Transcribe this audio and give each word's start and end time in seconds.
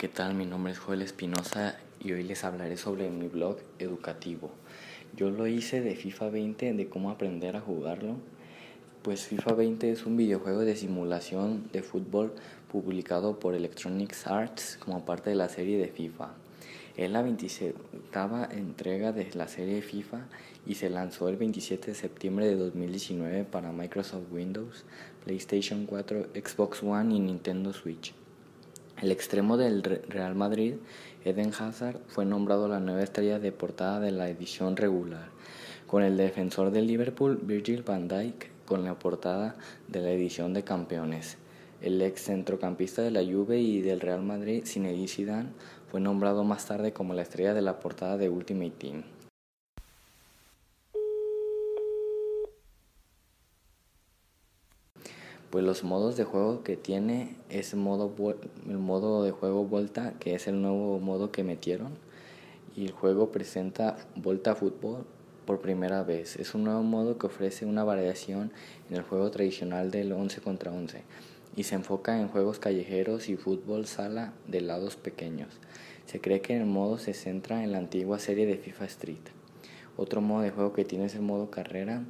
¿qué 0.00 0.08
tal? 0.08 0.32
Mi 0.32 0.46
nombre 0.46 0.72
es 0.72 0.78
Joel 0.78 1.02
Espinosa 1.02 1.76
y 2.02 2.12
hoy 2.12 2.22
les 2.22 2.42
hablaré 2.44 2.78
sobre 2.78 3.10
mi 3.10 3.28
blog 3.28 3.58
educativo. 3.78 4.50
Yo 5.14 5.28
lo 5.28 5.46
hice 5.46 5.82
de 5.82 5.94
FIFA 5.94 6.30
20, 6.30 6.72
de 6.72 6.88
cómo 6.88 7.10
aprender 7.10 7.54
a 7.54 7.60
jugarlo. 7.60 8.16
Pues 9.02 9.26
FIFA 9.26 9.52
20 9.52 9.90
es 9.90 10.06
un 10.06 10.16
videojuego 10.16 10.60
de 10.60 10.74
simulación 10.74 11.68
de 11.74 11.82
fútbol 11.82 12.32
publicado 12.72 13.38
por 13.38 13.54
Electronic 13.54 14.16
Arts 14.24 14.78
como 14.82 15.04
parte 15.04 15.28
de 15.28 15.36
la 15.36 15.50
serie 15.50 15.76
de 15.76 15.88
FIFA. 15.88 16.30
Es 16.96 17.10
la 17.10 17.20
27 17.20 17.74
entrega 18.52 19.12
de 19.12 19.28
la 19.34 19.48
serie 19.48 19.82
FIFA 19.82 20.28
y 20.66 20.76
se 20.76 20.88
lanzó 20.88 21.28
el 21.28 21.36
27 21.36 21.88
de 21.88 21.94
septiembre 21.94 22.46
de 22.46 22.56
2019 22.56 23.44
para 23.44 23.70
Microsoft 23.70 24.32
Windows, 24.32 24.86
PlayStation 25.26 25.84
4, 25.84 26.28
Xbox 26.42 26.82
One 26.82 27.14
y 27.14 27.20
Nintendo 27.20 27.74
Switch. 27.74 28.14
El 29.00 29.12
extremo 29.12 29.56
del 29.56 29.82
Real 29.82 30.34
Madrid, 30.34 30.74
Eden 31.24 31.52
Hazard, 31.58 32.00
fue 32.08 32.26
nombrado 32.26 32.68
la 32.68 32.80
nueva 32.80 33.02
estrella 33.02 33.38
de 33.38 33.50
portada 33.50 33.98
de 33.98 34.10
la 34.10 34.28
edición 34.28 34.76
regular, 34.76 35.28
con 35.86 36.02
el 36.02 36.18
defensor 36.18 36.70
del 36.70 36.86
Liverpool, 36.86 37.40
Virgil 37.42 37.82
van 37.82 38.08
Dijk, 38.08 38.50
con 38.66 38.84
la 38.84 38.98
portada 38.98 39.56
de 39.88 40.02
la 40.02 40.10
edición 40.10 40.52
de 40.52 40.64
campeones. 40.64 41.38
El 41.80 42.02
ex 42.02 42.24
centrocampista 42.24 43.00
de 43.00 43.10
la 43.10 43.24
Juve 43.24 43.58
y 43.58 43.80
del 43.80 44.00
Real 44.00 44.22
Madrid, 44.22 44.64
Zinedine 44.66 45.08
Zidane, 45.08 45.48
fue 45.90 45.98
nombrado 46.02 46.44
más 46.44 46.66
tarde 46.66 46.92
como 46.92 47.14
la 47.14 47.22
estrella 47.22 47.54
de 47.54 47.62
la 47.62 47.80
portada 47.80 48.18
de 48.18 48.28
Ultimate 48.28 48.74
Team. 48.76 49.02
Pues 55.50 55.64
los 55.64 55.82
modos 55.82 56.16
de 56.16 56.22
juego 56.22 56.62
que 56.62 56.76
tiene 56.76 57.34
es 57.48 57.74
modo, 57.74 58.14
el 58.68 58.78
modo 58.78 59.24
de 59.24 59.32
juego 59.32 59.64
Volta, 59.64 60.14
que 60.20 60.34
es 60.36 60.46
el 60.46 60.62
nuevo 60.62 61.00
modo 61.00 61.32
que 61.32 61.42
metieron. 61.42 61.92
Y 62.76 62.84
el 62.86 62.92
juego 62.92 63.32
presenta 63.32 63.96
Volta 64.14 64.54
Fútbol 64.54 65.04
por 65.46 65.60
primera 65.60 66.04
vez. 66.04 66.36
Es 66.36 66.54
un 66.54 66.62
nuevo 66.62 66.84
modo 66.84 67.18
que 67.18 67.26
ofrece 67.26 67.66
una 67.66 67.82
variación 67.82 68.52
en 68.88 68.96
el 68.96 69.02
juego 69.02 69.32
tradicional 69.32 69.90
del 69.90 70.12
11 70.12 70.40
contra 70.40 70.70
11 70.70 71.02
y 71.56 71.64
se 71.64 71.74
enfoca 71.74 72.20
en 72.20 72.28
juegos 72.28 72.60
callejeros 72.60 73.28
y 73.28 73.36
fútbol 73.36 73.86
sala 73.86 74.32
de 74.46 74.60
lados 74.60 74.94
pequeños. 74.94 75.58
Se 76.06 76.20
cree 76.20 76.40
que 76.40 76.56
el 76.56 76.66
modo 76.66 76.98
se 76.98 77.12
centra 77.12 77.64
en 77.64 77.72
la 77.72 77.78
antigua 77.78 78.20
serie 78.20 78.46
de 78.46 78.56
FIFA 78.56 78.84
Street. 78.84 79.26
Otro 79.96 80.20
modo 80.20 80.42
de 80.42 80.50
juego 80.50 80.72
que 80.72 80.84
tiene 80.84 81.06
es 81.06 81.14
el 81.16 81.22
modo 81.22 81.50
carrera 81.50 82.04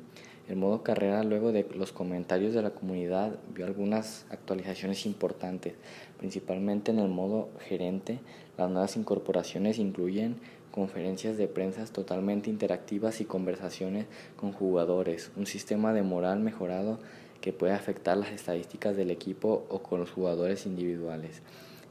el 0.51 0.57
modo 0.57 0.83
carrera, 0.83 1.23
luego 1.23 1.53
de 1.53 1.65
los 1.77 1.93
comentarios 1.93 2.53
de 2.55 2.63
la 2.63 2.71
comunidad, 2.71 3.39
vio 3.55 3.67
algunas 3.67 4.27
actualizaciones 4.31 5.07
importantes, 5.07 5.75
principalmente 6.19 6.91
en 6.91 6.99
el 6.99 7.09
modo 7.09 7.51
gerente. 7.61 8.19
Las 8.59 8.69
nuevas 8.69 8.97
incorporaciones 8.97 9.79
incluyen 9.79 10.41
conferencias 10.73 11.37
de 11.37 11.47
prensa 11.47 11.85
totalmente 11.87 12.51
interactivas 12.51 13.21
y 13.21 13.27
conversaciones 13.27 14.07
con 14.37 14.53
jugadores, 14.53 15.31
un 15.37 15.47
sistema 15.47 15.93
de 15.93 16.03
moral 16.03 16.41
mejorado 16.41 16.99
que 17.41 17.53
puede 17.53 17.73
afectar 17.73 18.17
las 18.17 18.33
estadísticas 18.33 18.97
del 18.97 19.13
equipo 19.13 19.67
o 19.69 19.83
con 19.85 20.01
los 20.01 20.11
jugadores 20.11 20.67
individuales, 20.67 21.43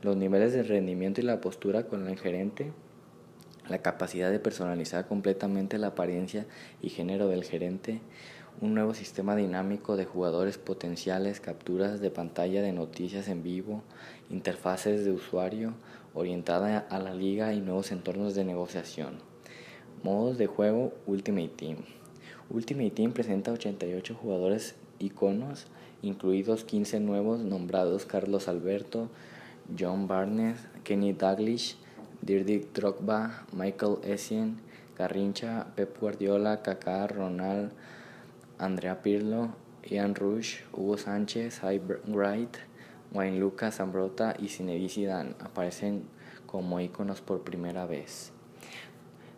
los 0.01 0.17
niveles 0.17 0.51
de 0.51 0.63
rendimiento 0.63 1.21
y 1.21 1.23
la 1.23 1.39
postura 1.39 1.87
con 1.87 2.07
el 2.09 2.19
gerente, 2.19 2.73
la 3.69 3.81
capacidad 3.81 4.31
de 4.31 4.39
personalizar 4.39 5.07
completamente 5.07 5.77
la 5.77 5.87
apariencia 5.87 6.45
y 6.81 6.89
género 6.89 7.27
del 7.27 7.43
gerente, 7.43 8.01
un 8.61 8.73
nuevo 8.73 8.93
sistema 8.93 9.37
dinámico 9.37 9.95
de 9.95 10.03
jugadores 10.03 10.57
potenciales, 10.57 11.39
capturas 11.39 12.01
de 12.01 12.11
pantalla 12.11 12.61
de 12.61 12.73
noticias 12.73 13.29
en 13.29 13.41
vivo, 13.41 13.83
interfaces 14.29 15.05
de 15.05 15.11
usuario 15.11 15.75
orientada 16.13 16.79
a 16.89 16.99
la 16.99 17.13
liga 17.13 17.53
y 17.53 17.61
nuevos 17.61 17.91
entornos 17.91 18.35
de 18.35 18.43
negociación. 18.43 19.19
Modos 20.03 20.37
de 20.37 20.47
juego 20.47 20.93
Ultimate 21.07 21.53
Team. 21.55 21.77
Ultimate 22.49 22.91
Team 22.91 23.13
presenta 23.13 23.53
88 23.53 24.13
jugadores 24.15 24.75
iconos, 24.99 25.67
incluidos 26.01 26.65
15 26.65 26.99
nuevos 26.99 27.39
nombrados 27.39 28.05
Carlos 28.05 28.49
Alberto, 28.49 29.09
John 29.77 30.07
Barnes, 30.07 30.57
Kenny 30.83 31.13
Dalglish, 31.13 31.77
Dirk 32.21 32.73
Drogba, 32.73 33.45
Michael 33.53 33.99
Essien, 34.03 34.57
Garrincha, 34.97 35.67
Pep 35.75 35.97
Guardiola, 35.97 36.61
Kaká, 36.61 37.07
Ronald, 37.07 37.71
Andrea 38.59 39.01
Pirlo, 39.01 39.55
Ian 39.89 40.15
Rush, 40.15 40.59
Hugo 40.73 40.97
Sánchez, 40.97 41.61
Hy 41.63 41.79
Wright, 42.07 42.57
Wayne 43.13 43.39
Lucas, 43.39 43.77
Zambrota 43.77 44.35
y 44.37 44.49
Zinedine 44.49 44.89
Zidane 44.89 45.35
aparecen 45.39 46.03
como 46.45 46.81
iconos 46.81 47.21
por 47.21 47.43
primera 47.43 47.85
vez. 47.85 48.33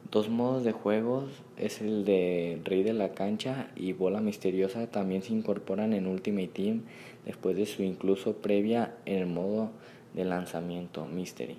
Dos 0.10 0.28
modos 0.28 0.64
de 0.64 0.72
juego 0.72 1.28
es 1.56 1.82
el 1.82 2.04
de 2.04 2.60
Rey 2.66 2.82
de 2.82 2.94
la 2.94 3.14
Cancha 3.14 3.70
y 3.76 3.94
Bola 3.94 4.22
Misteriosa 4.22 4.88
también 4.88 5.22
se 5.22 5.34
incorporan 5.34 5.94
en 5.94 6.08
Ultimate 6.08 6.48
Team 6.48 6.82
después 7.24 7.56
de 7.56 7.68
su 7.68 7.84
incluso 7.84 8.34
previa 8.38 8.96
en 9.06 9.20
el 9.20 9.28
modo 9.28 9.70
de 10.16 10.26
lanzamiento 10.26 11.06
Mystery. 11.06 11.58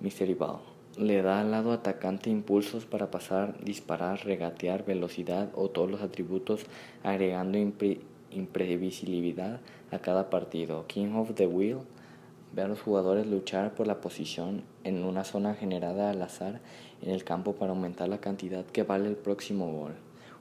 Mystery 0.00 0.34
Ball 0.34 0.73
le 0.98 1.22
da 1.22 1.40
al 1.40 1.50
lado 1.50 1.72
atacante 1.72 2.30
impulsos 2.30 2.86
para 2.86 3.10
pasar, 3.10 3.58
disparar, 3.64 4.24
regatear, 4.24 4.84
velocidad 4.84 5.50
o 5.54 5.68
todos 5.68 5.90
los 5.90 6.02
atributos, 6.02 6.66
agregando 7.02 7.58
imprevisibilidad 8.30 9.60
a 9.90 9.98
cada 9.98 10.30
partido. 10.30 10.86
King 10.86 11.14
of 11.14 11.34
the 11.34 11.46
Wheel 11.46 11.78
ve 12.54 12.62
a 12.62 12.68
los 12.68 12.80
jugadores 12.80 13.26
luchar 13.26 13.74
por 13.74 13.86
la 13.86 14.00
posición 14.00 14.62
en 14.84 15.04
una 15.04 15.24
zona 15.24 15.54
generada 15.54 16.10
al 16.10 16.22
azar 16.22 16.60
en 17.02 17.10
el 17.10 17.24
campo 17.24 17.54
para 17.54 17.72
aumentar 17.72 18.08
la 18.08 18.18
cantidad 18.18 18.64
que 18.64 18.84
vale 18.84 19.08
el 19.08 19.16
próximo 19.16 19.72
gol. 19.72 19.92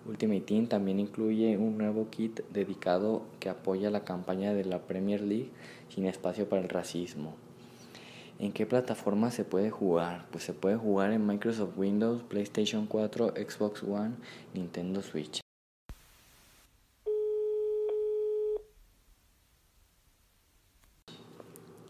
Ultimate 0.06 0.42
Team 0.42 0.68
también 0.68 1.00
incluye 1.00 1.58
un 1.58 1.78
nuevo 1.78 2.10
kit 2.10 2.42
dedicado 2.52 3.24
que 3.40 3.50
apoya 3.50 3.90
la 3.90 4.04
campaña 4.04 4.54
de 4.54 4.66
la 4.66 4.80
Premier 4.80 5.22
League 5.22 5.50
sin 5.90 6.06
espacio 6.06 6.48
para 6.50 6.62
el 6.62 6.70
racismo. 6.70 7.36
¿En 8.44 8.52
qué 8.52 8.66
plataforma 8.66 9.32
se 9.32 9.46
puede 9.46 9.72
jugar? 9.72 10.28
Pues 10.30 10.44
se 10.44 10.52
puede 10.52 10.76
jugar 10.76 11.14
en 11.14 11.26
Microsoft 11.26 11.78
Windows, 11.78 12.24
PlayStation 12.24 12.88
4, 12.88 13.36
Xbox 13.38 13.84
One, 13.84 14.16
Nintendo 14.54 15.02
Switch. 15.02 15.40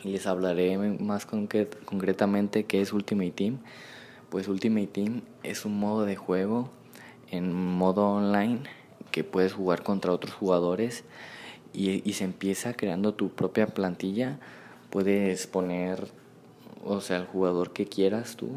Y 0.04 0.10
les 0.10 0.28
hablaré 0.28 0.78
más 0.78 1.26
concretamente 1.26 2.66
qué 2.66 2.82
es 2.82 2.94
Ultimate 2.94 3.32
Team. 3.32 3.58
Pues 4.30 4.48
Ultimate 4.48 4.86
Team 4.86 5.24
es 5.42 5.66
un 5.66 5.80
modo 5.80 6.06
de 6.06 6.16
juego 6.16 6.70
en 7.32 7.52
modo 7.52 8.08
online 8.08 8.60
que 9.10 9.24
puedes 9.24 9.54
jugar 9.54 9.82
contra 9.82 10.12
otros 10.12 10.36
jugadores 10.36 11.04
y, 11.74 12.08
y 12.08 12.14
se 12.14 12.26
empieza 12.26 12.76
creando 12.76 13.16
tu 13.16 13.30
propia 13.30 13.66
plantilla. 13.66 14.38
Puedes 14.92 15.48
poner 15.48 16.22
o 16.86 17.02
sea, 17.02 17.18
el 17.18 17.26
jugador 17.26 17.72
que 17.72 17.86
quieras 17.86 18.36
tú, 18.36 18.50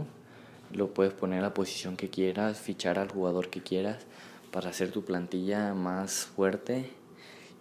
lo 0.72 0.92
puedes 0.92 1.12
poner 1.12 1.40
a 1.40 1.42
la 1.42 1.54
posición 1.54 1.96
que 1.96 2.10
quieras, 2.10 2.58
fichar 2.60 2.98
al 2.98 3.10
jugador 3.10 3.50
que 3.50 3.62
quieras 3.62 4.06
para 4.52 4.70
hacer 4.70 4.90
tu 4.90 5.04
plantilla 5.04 5.74
más 5.74 6.26
fuerte 6.26 6.90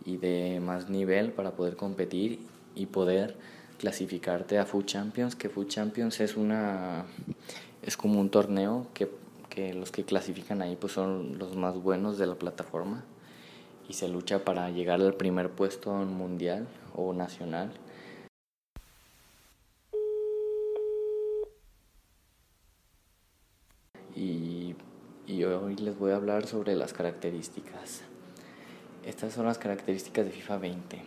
y 0.05 0.17
de 0.17 0.59
más 0.59 0.89
nivel 0.89 1.31
para 1.31 1.51
poder 1.51 1.75
competir 1.75 2.39
y 2.75 2.87
poder 2.87 3.37
clasificarte 3.77 4.57
a 4.57 4.65
Food 4.65 4.85
Champions, 4.85 5.35
que 5.35 5.50
Food 5.50 5.67
Champions 5.67 6.19
es 6.19 6.35
una 6.35 7.06
es 7.81 7.97
como 7.97 8.19
un 8.19 8.29
torneo 8.29 8.88
que, 8.94 9.09
que 9.50 9.73
los 9.73 9.91
que 9.91 10.03
clasifican 10.03 10.61
ahí 10.61 10.75
pues 10.75 10.94
son 10.94 11.38
los 11.38 11.56
más 11.56 11.75
buenos 11.75 12.18
de 12.18 12.25
la 12.25 12.35
plataforma 12.35 13.03
y 13.88 13.94
se 13.94 14.07
lucha 14.07 14.44
para 14.44 14.69
llegar 14.71 15.01
al 15.01 15.13
primer 15.13 15.51
puesto 15.51 15.94
mundial 15.94 16.68
o 16.95 17.13
nacional 17.13 17.71
y, 24.15 24.75
hoy 25.43 25.75
les 25.75 25.99
voy 25.99 26.11
a 26.11 26.15
hablar 26.15 26.47
sobre 26.47 26.75
las 26.75 26.93
características. 26.93 28.01
Estas 29.05 29.33
son 29.33 29.45
las 29.45 29.57
características 29.57 30.25
de 30.25 30.31
FIFA 30.31 30.57
20. 30.57 31.01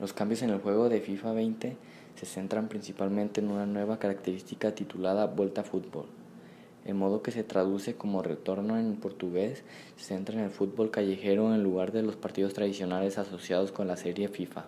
Los 0.00 0.12
cambios 0.12 0.42
en 0.42 0.50
el 0.50 0.58
juego 0.58 0.88
de 0.88 1.00
FIFA 1.00 1.32
20 1.32 1.76
se 2.16 2.26
centran 2.26 2.68
principalmente 2.68 3.40
en 3.40 3.50
una 3.50 3.66
nueva 3.66 3.98
característica 3.98 4.74
titulada 4.74 5.26
Volta 5.26 5.62
Fútbol. 5.62 6.06
El 6.84 6.94
modo 6.94 7.22
que 7.22 7.30
se 7.30 7.44
traduce 7.44 7.94
como 7.94 8.22
retorno 8.22 8.78
en 8.78 8.96
portugués 8.96 9.62
se 9.96 10.04
centra 10.04 10.38
en 10.38 10.44
el 10.44 10.50
fútbol 10.50 10.90
callejero 10.90 11.54
en 11.54 11.62
lugar 11.62 11.92
de 11.92 12.02
los 12.02 12.16
partidos 12.16 12.54
tradicionales 12.54 13.18
asociados 13.18 13.70
con 13.70 13.86
la 13.86 13.96
serie 13.96 14.28
FIFA. 14.28 14.64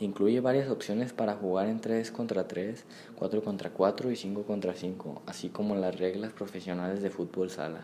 Incluye 0.00 0.40
varias 0.40 0.68
opciones 0.68 1.12
para 1.12 1.36
jugar 1.36 1.68
en 1.68 1.80
3 1.80 2.10
contra 2.10 2.46
3, 2.46 2.84
4 3.16 3.42
contra 3.42 3.70
4 3.70 4.10
y 4.10 4.16
5 4.16 4.42
contra 4.42 4.74
5, 4.74 5.22
así 5.26 5.48
como 5.48 5.74
las 5.74 5.96
reglas 5.96 6.32
profesionales 6.32 7.00
de 7.00 7.10
fútbol 7.10 7.48
sala. 7.48 7.80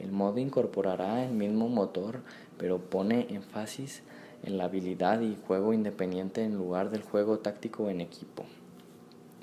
El 0.00 0.12
modo 0.12 0.38
incorporará 0.38 1.24
el 1.24 1.32
mismo 1.32 1.68
motor, 1.68 2.20
pero 2.58 2.78
pone 2.78 3.26
énfasis 3.30 4.02
en 4.42 4.58
la 4.58 4.64
habilidad 4.64 5.20
y 5.20 5.36
juego 5.46 5.72
independiente 5.72 6.42
en 6.42 6.56
lugar 6.56 6.90
del 6.90 7.02
juego 7.02 7.38
táctico 7.38 7.88
en 7.88 8.00
equipo. 8.00 8.44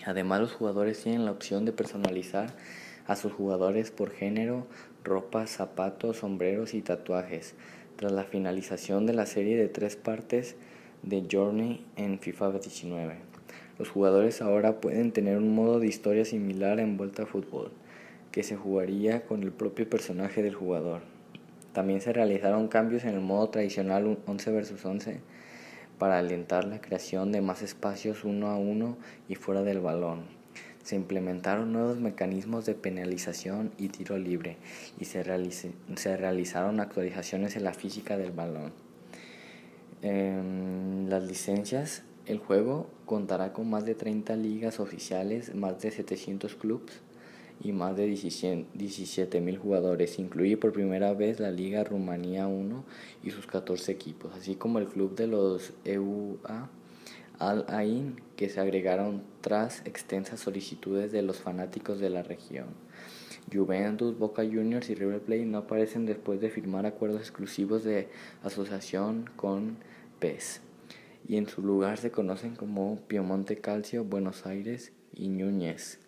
Además 0.06 0.42
los 0.42 0.54
jugadores 0.54 1.02
tienen 1.02 1.26
la 1.26 1.32
opción 1.32 1.66
de 1.66 1.74
personalizar 1.74 2.54
a 3.08 3.16
sus 3.16 3.32
jugadores 3.32 3.92
por 3.92 4.12
género, 4.12 4.68
ropa, 5.04 5.48
zapatos, 5.48 6.18
sombreros 6.18 6.74
y 6.74 6.82
tatuajes. 6.82 7.56
Tras 7.96 8.12
la 8.12 8.24
finalización 8.24 9.06
de 9.06 9.14
la 9.14 9.26
serie 9.26 9.58
de 9.58 9.68
tres 9.68 9.96
partes 9.96 10.56
de 11.04 11.28
Journey 11.30 11.86
en 11.96 12.20
FIFA 12.20 12.52
19, 12.52 13.16
los 13.78 13.90
jugadores 13.90 14.42
ahora 14.42 14.82
pueden 14.82 15.12
tener 15.12 15.38
un 15.38 15.54
modo 15.56 15.80
de 15.80 15.88
historia 15.88 16.26
similar 16.26 16.80
en 16.80 16.98
Vuelta 16.98 17.24
a 17.24 17.26
Fútbol, 17.26 17.72
que 18.32 18.44
se 18.44 18.56
jugaría 18.56 19.26
con 19.26 19.44
el 19.44 19.52
propio 19.52 19.90
personaje 19.90 20.42
del 20.42 20.56
jugador. 20.56 21.02
También 21.74 22.02
se 22.02 22.14
realizaron 22.14 22.68
cambios 22.68 23.04
en 23.04 23.16
el 23.16 23.22
modo 23.22 23.50
tradicional 23.50 24.18
11 24.26 24.52
vs 24.52 24.86
11 24.86 25.20
para 25.98 26.18
alentar 26.18 26.66
la 26.66 26.82
creación 26.82 27.32
de 27.32 27.42
más 27.42 27.62
espacios 27.62 28.24
uno 28.24 28.48
a 28.48 28.58
uno 28.58 28.98
y 29.30 29.36
fuera 29.36 29.62
del 29.64 29.80
balón. 29.80 30.24
Se 30.84 30.96
implementaron 30.96 31.72
nuevos 31.72 32.00
mecanismos 32.00 32.66
de 32.66 32.74
penalización 32.74 33.72
y 33.78 33.90
tiro 33.90 34.18
libre 34.18 34.58
y 35.00 35.06
se, 35.06 35.24
se 35.96 36.18
realizaron 36.18 36.80
actualizaciones 36.80 37.56
en 37.56 37.64
la 37.64 37.74
física 37.74 38.18
del 38.18 38.32
balón. 38.32 38.74
En 40.02 41.06
las 41.10 41.24
licencias, 41.24 42.04
el 42.26 42.40
juego 42.40 42.90
contará 43.06 43.54
con 43.54 43.70
más 43.70 43.86
de 43.86 43.94
30 43.94 44.36
ligas 44.38 44.80
oficiales, 44.80 45.54
más 45.54 45.80
de 45.82 45.92
700 45.92 46.56
clubes 46.56 47.02
y 47.64 47.72
más 47.72 47.96
de 47.96 48.10
17.000 48.10 49.58
jugadores. 49.58 50.20
Incluye 50.20 50.58
por 50.58 50.74
primera 50.74 51.14
vez 51.14 51.40
la 51.40 51.52
Liga 51.52 51.84
Rumanía 51.84 52.48
1 52.48 52.84
y 53.24 53.32
sus 53.32 53.48
14 53.48 53.92
equipos, 53.92 54.34
así 54.36 54.56
como 54.56 54.80
el 54.80 54.88
club 54.88 55.16
de 55.16 55.28
los 55.28 55.74
EUA 55.86 56.70
Al 57.40 57.66
Ain 57.70 58.22
que 58.36 58.50
se 58.50 58.60
agregaron 58.60 59.24
tras 59.42 59.86
extensas 59.86 60.40
solicitudes 60.40 61.12
de 61.12 61.22
los 61.22 61.38
fanáticos 61.38 62.00
de 62.00 62.10
la 62.10 62.24
región. 62.24 62.68
Juventus, 63.52 64.18
Boca 64.18 64.44
Juniors 64.44 64.90
y 64.90 64.96
River 64.96 65.22
Plate 65.22 65.46
no 65.46 65.60
aparecen 65.60 66.06
después 66.06 66.42
de 66.42 66.50
firmar 66.50 66.86
acuerdos 66.86 67.22
exclusivos 67.22 67.84
de 67.84 68.08
asociación 68.44 69.30
con 69.36 69.78
PES 70.20 70.62
y 71.28 71.38
en 71.38 71.48
su 71.48 71.62
lugar 71.62 71.98
se 71.98 72.12
conocen 72.12 72.56
como 72.56 72.98
Piemonte 73.08 73.58
Calcio, 73.58 74.04
Buenos 74.04 74.46
Aires 74.46 74.92
y 75.14 75.30
Núñez. 75.30 76.00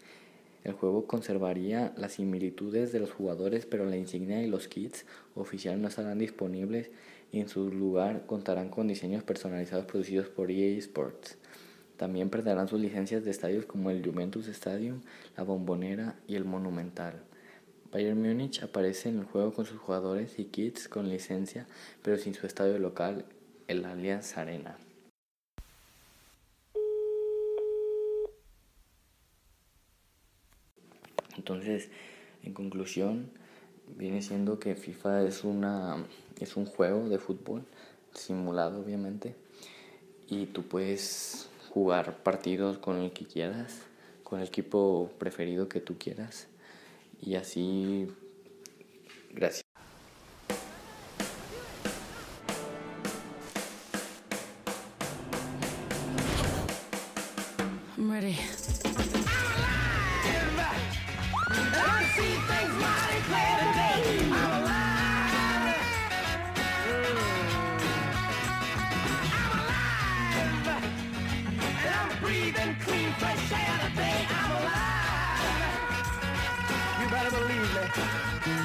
El 0.63 0.73
juego 0.73 1.07
conservaría 1.07 1.93
las 1.97 2.13
similitudes 2.13 2.91
de 2.91 2.99
los 2.99 3.11
jugadores, 3.11 3.65
pero 3.65 3.85
la 3.85 3.97
insignia 3.97 4.41
y 4.41 4.47
los 4.47 4.67
kits 4.67 5.05
oficiales 5.35 5.81
no 5.81 5.89
estarán 5.89 6.19
disponibles 6.19 6.89
y 7.31 7.41
en 7.41 7.49
su 7.49 7.69
lugar 7.69 8.25
contarán 8.25 8.69
con 8.69 8.87
diseños 8.87 9.23
personalizados 9.23 9.85
producidos 9.85 10.29
por 10.29 10.51
EA 10.51 10.77
Sports. 10.77 11.37
También 11.97 12.29
perderán 12.29 12.67
sus 12.67 12.79
licencias 12.79 13.25
de 13.25 13.31
estadios 13.31 13.65
como 13.65 13.89
el 13.89 14.05
Juventus 14.05 14.47
Stadium, 14.47 15.01
la 15.35 15.43
Bombonera 15.43 16.15
y 16.27 16.35
el 16.35 16.45
Monumental. 16.45 17.23
Bayern 17.91 18.21
Múnich 18.21 18.63
aparece 18.63 19.09
en 19.09 19.19
el 19.19 19.25
juego 19.25 19.53
con 19.53 19.65
sus 19.65 19.77
jugadores 19.77 20.39
y 20.39 20.45
kits 20.45 20.87
con 20.87 21.09
licencia, 21.09 21.67
pero 22.01 22.17
sin 22.17 22.33
su 22.33 22.47
estadio 22.47 22.79
local, 22.79 23.25
el 23.67 23.85
Allianz 23.85 24.37
Arena. 24.37 24.77
Entonces, 31.37 31.89
en 32.43 32.53
conclusión, 32.53 33.29
viene 33.97 34.21
siendo 34.21 34.59
que 34.59 34.75
FIFA 34.75 35.23
es 35.23 35.43
una 35.43 36.05
es 36.39 36.57
un 36.57 36.65
juego 36.65 37.09
de 37.09 37.19
fútbol 37.19 37.63
simulado 38.13 38.81
obviamente 38.81 39.35
y 40.27 40.47
tú 40.47 40.63
puedes 40.63 41.49
jugar 41.69 42.23
partidos 42.23 42.77
con 42.77 42.97
el 42.97 43.11
que 43.11 43.25
quieras, 43.25 43.81
con 44.23 44.39
el 44.39 44.47
equipo 44.47 45.11
preferido 45.19 45.69
que 45.69 45.79
tú 45.79 45.97
quieras 45.97 46.47
y 47.21 47.35
así 47.35 48.07
gracias. 49.33 49.62
Thank 77.95 78.47
you. 78.47 78.62